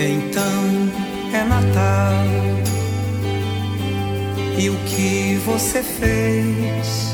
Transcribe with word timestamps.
Então 0.00 0.64
é 1.32 1.44
Natal. 1.44 2.24
E 4.58 4.70
o 4.70 4.76
que 4.86 5.36
você 5.44 5.82
fez? 5.82 7.13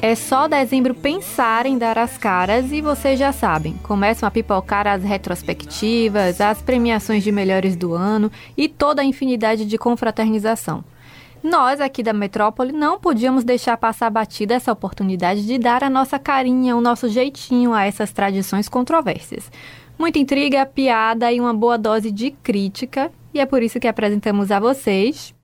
É 0.00 0.14
só 0.14 0.46
dezembro 0.46 0.94
pensar 0.94 1.66
em 1.66 1.76
dar 1.76 1.98
as 1.98 2.16
caras 2.16 2.70
e 2.70 2.80
vocês 2.80 3.18
já 3.18 3.32
sabem, 3.32 3.74
começam 3.82 4.28
a 4.28 4.30
pipocar 4.30 4.86
as 4.86 5.02
retrospectivas, 5.02 6.40
as 6.40 6.62
premiações 6.62 7.24
de 7.24 7.32
melhores 7.32 7.74
do 7.74 7.94
ano 7.94 8.30
e 8.56 8.68
toda 8.68 9.02
a 9.02 9.04
infinidade 9.04 9.66
de 9.66 9.76
confraternização. 9.76 10.84
Nós 11.42 11.80
aqui 11.80 12.04
da 12.04 12.12
Metrópole 12.12 12.70
não 12.70 13.00
podíamos 13.00 13.42
deixar 13.42 13.76
passar 13.76 14.08
batida 14.08 14.54
essa 14.54 14.70
oportunidade 14.70 15.44
de 15.44 15.58
dar 15.58 15.82
a 15.82 15.90
nossa 15.90 16.16
carinha, 16.16 16.76
o 16.76 16.80
nosso 16.80 17.08
jeitinho 17.08 17.74
a 17.74 17.84
essas 17.84 18.12
tradições 18.12 18.68
controvérsias. 18.68 19.50
Muita 19.98 20.20
intriga, 20.20 20.64
piada 20.64 21.32
e 21.32 21.40
uma 21.40 21.52
boa 21.52 21.76
dose 21.76 22.12
de 22.12 22.30
crítica, 22.30 23.10
e 23.34 23.40
é 23.40 23.46
por 23.46 23.64
isso 23.64 23.80
que 23.80 23.88
apresentamos 23.88 24.52
a 24.52 24.60
vocês 24.60 25.34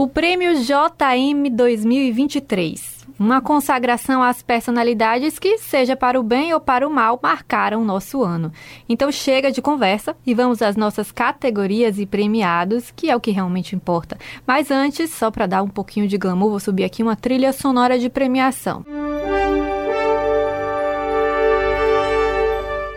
O 0.00 0.08
Prêmio 0.08 0.54
JM 0.54 1.54
2023. 1.54 3.04
Uma 3.18 3.42
consagração 3.42 4.22
às 4.22 4.40
personalidades 4.40 5.38
que, 5.38 5.58
seja 5.58 5.94
para 5.94 6.18
o 6.18 6.22
bem 6.22 6.54
ou 6.54 6.58
para 6.58 6.88
o 6.88 6.90
mal, 6.90 7.20
marcaram 7.22 7.82
o 7.82 7.84
nosso 7.84 8.22
ano. 8.22 8.50
Então 8.88 9.12
chega 9.12 9.52
de 9.52 9.60
conversa 9.60 10.16
e 10.24 10.32
vamos 10.32 10.62
às 10.62 10.74
nossas 10.74 11.12
categorias 11.12 11.98
e 11.98 12.06
premiados, 12.06 12.90
que 12.90 13.10
é 13.10 13.14
o 13.14 13.20
que 13.20 13.30
realmente 13.30 13.76
importa. 13.76 14.16
Mas 14.46 14.70
antes, 14.70 15.12
só 15.12 15.30
para 15.30 15.46
dar 15.46 15.62
um 15.62 15.68
pouquinho 15.68 16.08
de 16.08 16.16
glamour, 16.16 16.48
vou 16.48 16.60
subir 16.60 16.84
aqui 16.84 17.02
uma 17.02 17.14
trilha 17.14 17.52
sonora 17.52 17.98
de 17.98 18.08
premiação. 18.08 18.86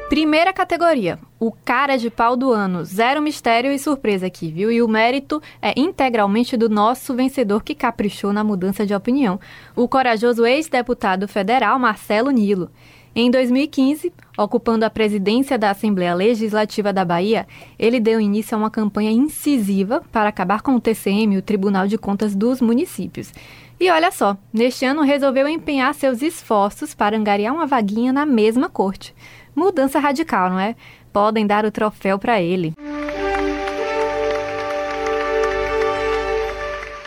Primeira 0.08 0.54
categoria, 0.54 1.20
o 1.46 1.52
cara 1.66 1.98
de 1.98 2.10
pau 2.10 2.38
do 2.38 2.54
ano. 2.54 2.86
Zero 2.86 3.22
mistério 3.22 3.70
e 3.70 3.78
surpresa 3.78 4.28
aqui, 4.28 4.50
viu? 4.50 4.72
E 4.72 4.82
o 4.82 4.88
mérito 4.88 5.42
é 5.62 5.78
integralmente 5.78 6.56
do 6.56 6.70
nosso 6.70 7.14
vencedor 7.14 7.64
que 7.64 7.76
caprichou 7.76 8.32
na 8.32 8.46
mudança 8.46 8.86
de 8.86 8.96
opinião, 8.96 9.38
o 9.76 9.86
corajoso 9.86 10.46
ex-deputado 10.46 11.28
federal 11.28 11.78
Marcelo 11.78 12.32
Nilo. 12.32 12.72
Em 13.14 13.30
2015, 13.30 14.12
ocupando 14.38 14.86
a 14.86 14.90
presidência 14.90 15.58
da 15.58 15.70
Assembleia 15.70 16.16
Legislativa 16.16 16.94
da 16.94 17.04
Bahia, 17.04 17.46
ele 17.78 18.00
deu 18.00 18.22
início 18.22 18.56
a 18.56 18.58
uma 18.58 18.72
campanha 18.72 19.12
incisiva 19.12 20.02
para 20.14 20.30
acabar 20.30 20.62
com 20.62 20.76
o 20.76 20.80
TCM, 20.80 21.38
o 21.38 21.42
Tribunal 21.42 21.88
de 21.88 21.98
Contas 21.98 22.34
dos 22.34 22.62
Municípios. 22.62 23.34
E 23.80 23.92
olha 23.92 24.12
só, 24.12 24.38
neste 24.52 24.86
ano 24.86 25.02
resolveu 25.02 25.48
empenhar 25.48 25.94
seus 25.94 26.22
esforços 26.22 26.96
para 26.96 27.18
angariar 27.18 27.54
uma 27.54 27.68
vaguinha 27.68 28.14
na 28.14 28.26
mesma 28.26 28.70
corte. 28.70 29.14
Mudança 29.56 30.00
radical, 30.00 30.50
não 30.50 30.60
é? 30.60 30.76
Podem 31.14 31.48
dar 31.48 31.64
o 31.64 31.72
troféu 31.72 32.18
para 32.18 32.42
ele. 32.42 32.74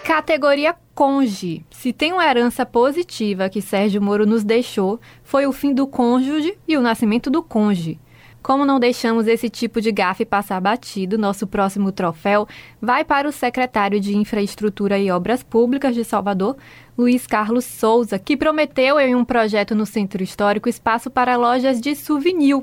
Categoria 0.04 0.74
Conge. 0.94 1.62
Se 1.70 1.92
tem 1.92 2.12
uma 2.12 2.24
herança 2.24 2.64
positiva 2.64 3.50
que 3.50 3.60
Sérgio 3.60 4.00
Moro 4.00 4.24
nos 4.24 4.44
deixou, 4.44 4.98
foi 5.22 5.46
o 5.46 5.52
fim 5.52 5.74
do 5.74 5.86
cônjuge 5.86 6.56
e 6.66 6.76
o 6.76 6.80
nascimento 6.80 7.28
do 7.28 7.42
conge. 7.42 7.98
Como 8.46 8.64
não 8.64 8.78
deixamos 8.78 9.26
esse 9.26 9.50
tipo 9.50 9.80
de 9.80 9.90
gafe 9.90 10.24
passar 10.24 10.60
batido, 10.60 11.18
nosso 11.18 11.48
próximo 11.48 11.90
troféu 11.90 12.46
vai 12.80 13.04
para 13.04 13.28
o 13.28 13.32
secretário 13.32 13.98
de 13.98 14.16
Infraestrutura 14.16 14.96
e 14.96 15.10
Obras 15.10 15.42
Públicas 15.42 15.96
de 15.96 16.04
Salvador, 16.04 16.56
Luiz 16.96 17.26
Carlos 17.26 17.64
Souza, 17.64 18.20
que 18.20 18.36
prometeu 18.36 19.00
em 19.00 19.16
um 19.16 19.24
projeto 19.24 19.74
no 19.74 19.84
Centro 19.84 20.22
Histórico 20.22 20.68
espaço 20.68 21.10
para 21.10 21.36
lojas 21.36 21.80
de 21.80 21.96
souvenir, 21.96 22.62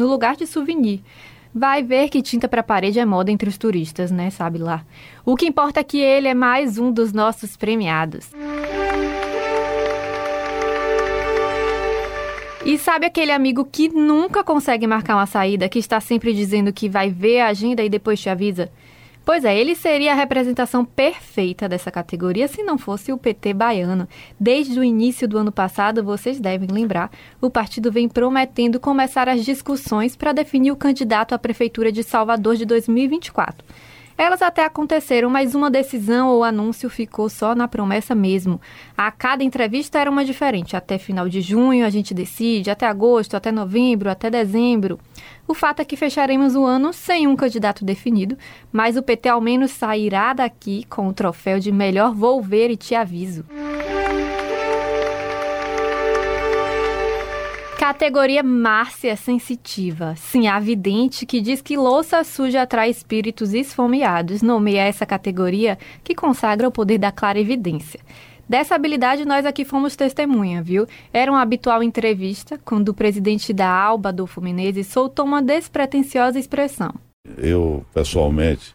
no 0.00 0.08
lugar 0.08 0.34
de 0.34 0.46
souvenir. 0.46 1.00
Vai 1.54 1.82
ver 1.82 2.08
que 2.08 2.22
tinta 2.22 2.48
para 2.48 2.62
parede 2.62 2.98
é 2.98 3.04
moda 3.04 3.30
entre 3.30 3.48
os 3.48 3.58
turistas, 3.58 4.10
né? 4.10 4.30
Sabe 4.30 4.58
lá. 4.58 4.84
O 5.26 5.36
que 5.36 5.46
importa 5.46 5.80
é 5.80 5.84
que 5.84 5.98
ele 5.98 6.26
é 6.26 6.34
mais 6.34 6.78
um 6.78 6.90
dos 6.90 7.12
nossos 7.12 7.56
premiados. 7.56 8.30
E 12.64 12.78
sabe 12.78 13.06
aquele 13.06 13.32
amigo 13.32 13.64
que 13.64 13.88
nunca 13.88 14.44
consegue 14.44 14.86
marcar 14.86 15.16
uma 15.16 15.26
saída, 15.26 15.68
que 15.68 15.78
está 15.78 16.00
sempre 16.00 16.32
dizendo 16.32 16.72
que 16.72 16.88
vai 16.88 17.10
ver 17.10 17.40
a 17.40 17.48
agenda 17.48 17.82
e 17.82 17.88
depois 17.88 18.20
te 18.20 18.28
avisa? 18.28 18.70
Pois 19.30 19.44
é, 19.44 19.56
ele 19.56 19.76
seria 19.76 20.10
a 20.10 20.16
representação 20.16 20.84
perfeita 20.84 21.68
dessa 21.68 21.88
categoria 21.88 22.48
se 22.48 22.64
não 22.64 22.76
fosse 22.76 23.12
o 23.12 23.16
PT 23.16 23.54
baiano. 23.54 24.08
Desde 24.40 24.76
o 24.76 24.82
início 24.82 25.28
do 25.28 25.38
ano 25.38 25.52
passado, 25.52 26.02
vocês 26.02 26.40
devem 26.40 26.66
lembrar, 26.68 27.12
o 27.40 27.48
partido 27.48 27.92
vem 27.92 28.08
prometendo 28.08 28.80
começar 28.80 29.28
as 29.28 29.44
discussões 29.44 30.16
para 30.16 30.32
definir 30.32 30.72
o 30.72 30.76
candidato 30.76 31.32
à 31.32 31.38
prefeitura 31.38 31.92
de 31.92 32.02
Salvador 32.02 32.56
de 32.56 32.64
2024. 32.66 33.64
Elas 34.18 34.42
até 34.42 34.64
aconteceram, 34.64 35.30
mas 35.30 35.54
uma 35.54 35.70
decisão 35.70 36.28
ou 36.30 36.42
anúncio 36.42 36.90
ficou 36.90 37.28
só 37.28 37.54
na 37.54 37.68
promessa 37.68 38.16
mesmo. 38.16 38.60
A 38.96 39.12
cada 39.12 39.44
entrevista 39.44 39.98
era 40.00 40.10
uma 40.10 40.24
diferente. 40.24 40.76
Até 40.76 40.98
final 40.98 41.28
de 41.28 41.40
junho 41.40 41.86
a 41.86 41.88
gente 41.88 42.12
decide, 42.12 42.68
até 42.68 42.84
agosto, 42.84 43.36
até 43.36 43.52
novembro, 43.52 44.10
até 44.10 44.28
dezembro. 44.28 44.98
O 45.50 45.54
fato 45.54 45.80
é 45.80 45.84
que 45.84 45.96
fecharemos 45.96 46.54
o 46.54 46.64
ano 46.64 46.92
sem 46.92 47.26
um 47.26 47.34
candidato 47.34 47.84
definido, 47.84 48.38
mas 48.70 48.96
o 48.96 49.02
PT 49.02 49.28
ao 49.28 49.40
menos 49.40 49.72
sairá 49.72 50.32
daqui 50.32 50.84
com 50.88 51.08
o 51.08 51.12
troféu 51.12 51.58
de 51.58 51.72
melhor 51.72 52.14
vou 52.14 52.40
ver 52.40 52.70
e 52.70 52.76
te 52.76 52.94
aviso. 52.94 53.44
Categoria 57.76 58.44
Márcia 58.44 59.16
Sensitiva. 59.16 60.14
Sim, 60.16 60.46
a 60.46 60.60
vidente 60.60 61.26
que 61.26 61.40
diz 61.40 61.60
que 61.60 61.76
louça 61.76 62.22
suja 62.22 62.62
atrai 62.62 62.88
espíritos 62.88 63.52
esfomeados. 63.52 64.42
Nomeia 64.42 64.82
essa 64.82 65.04
categoria 65.04 65.76
que 66.04 66.14
consagra 66.14 66.68
o 66.68 66.70
poder 66.70 66.98
da 66.98 67.10
clara 67.10 67.40
evidência. 67.40 67.98
Dessa 68.50 68.74
habilidade 68.74 69.24
nós 69.24 69.46
aqui 69.46 69.64
fomos 69.64 69.94
testemunha, 69.94 70.60
viu? 70.60 70.84
Era 71.12 71.30
uma 71.30 71.40
habitual 71.40 71.84
entrevista 71.84 72.58
quando 72.64 72.88
o 72.88 72.94
presidente 72.94 73.52
da 73.52 73.68
ALBA, 73.68 74.08
Adolfo 74.08 74.40
Menezes, 74.40 74.88
soltou 74.88 75.24
uma 75.24 75.40
despretensiosa 75.40 76.36
expressão. 76.36 76.92
Eu, 77.38 77.86
pessoalmente, 77.94 78.74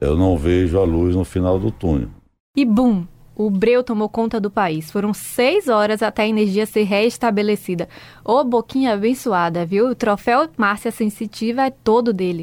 eu 0.00 0.16
não 0.16 0.36
vejo 0.36 0.76
a 0.76 0.82
luz 0.82 1.14
no 1.14 1.22
final 1.22 1.56
do 1.56 1.70
túnel. 1.70 2.08
E 2.56 2.64
bum! 2.64 3.06
o 3.34 3.50
breu 3.50 3.82
tomou 3.82 4.08
conta 4.08 4.40
do 4.40 4.50
país. 4.50 4.90
Foram 4.90 5.14
seis 5.14 5.68
horas 5.68 6.02
até 6.02 6.22
a 6.22 6.28
energia 6.28 6.66
ser 6.66 6.82
reestabelecida. 6.82 7.88
Ô, 8.24 8.44
boquinha 8.44 8.92
abençoada, 8.92 9.64
viu? 9.64 9.88
O 9.88 9.94
troféu 9.94 10.48
Márcia 10.56 10.90
Sensitiva 10.90 11.66
é 11.66 11.70
todo 11.70 12.12
dele. 12.12 12.42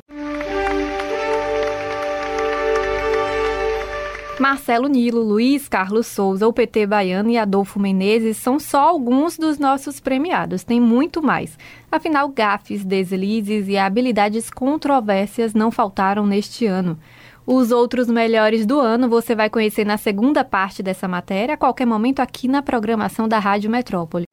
Marcelo 4.39 4.87
Nilo, 4.87 5.21
Luiz 5.21 5.67
Carlos 5.67 6.07
Souza, 6.07 6.47
o 6.47 6.53
PT 6.53 6.87
Baiano 6.87 7.29
e 7.29 7.37
Adolfo 7.37 7.77
Menezes 7.77 8.37
são 8.37 8.57
só 8.57 8.87
alguns 8.87 9.37
dos 9.37 9.59
nossos 9.59 9.99
premiados. 9.99 10.63
Tem 10.63 10.79
muito 10.79 11.21
mais. 11.21 11.57
Afinal, 11.91 12.29
gafes, 12.29 12.85
deslizes 12.85 13.67
e 13.67 13.77
habilidades 13.77 14.49
controvérsias 14.49 15.53
não 15.53 15.69
faltaram 15.69 16.25
neste 16.25 16.65
ano. 16.65 16.97
Os 17.45 17.69
outros 17.71 18.07
melhores 18.07 18.65
do 18.65 18.79
ano 18.79 19.09
você 19.09 19.35
vai 19.35 19.49
conhecer 19.49 19.85
na 19.85 19.97
segunda 19.97 20.45
parte 20.45 20.81
dessa 20.81 21.05
matéria, 21.05 21.55
a 21.55 21.57
qualquer 21.57 21.85
momento 21.85 22.21
aqui 22.21 22.47
na 22.47 22.61
programação 22.61 23.27
da 23.27 23.39
Rádio 23.39 23.69
Metrópole. 23.69 24.25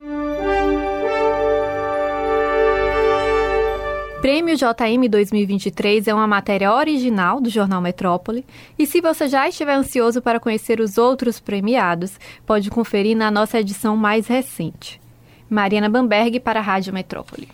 Prêmio 4.20 4.56
JM 4.56 5.08
2023 5.10 6.08
é 6.08 6.14
uma 6.14 6.26
matéria 6.26 6.72
original 6.72 7.38
do 7.40 7.50
Jornal 7.50 7.82
Metrópole 7.82 8.46
e 8.78 8.86
se 8.86 9.00
você 9.00 9.28
já 9.28 9.46
estiver 9.46 9.74
ansioso 9.74 10.22
para 10.22 10.40
conhecer 10.40 10.80
os 10.80 10.96
outros 10.96 11.38
premiados, 11.38 12.18
pode 12.46 12.70
conferir 12.70 13.16
na 13.16 13.30
nossa 13.30 13.60
edição 13.60 13.94
mais 13.96 14.26
recente. 14.26 15.00
Mariana 15.48 15.88
Bamberg 15.88 16.40
para 16.40 16.60
a 16.60 16.62
Rádio 16.62 16.94
Metrópole. 16.94 17.48